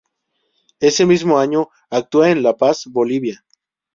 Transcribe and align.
Ese 0.79 1.05
mismo 1.05 1.37
año 1.37 1.69
actúa 1.91 2.31
en 2.31 2.41
La 2.41 2.57
Paz, 2.57 2.85
Bolivia. 2.87 3.45